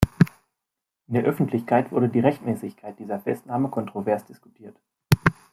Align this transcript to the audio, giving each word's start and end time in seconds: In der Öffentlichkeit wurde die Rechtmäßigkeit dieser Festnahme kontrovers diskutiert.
In 1.05 1.13
der 1.13 1.25
Öffentlichkeit 1.25 1.91
wurde 1.91 2.09
die 2.09 2.21
Rechtmäßigkeit 2.21 2.97
dieser 2.97 3.19
Festnahme 3.19 3.69
kontrovers 3.69 4.25
diskutiert. 4.25 4.75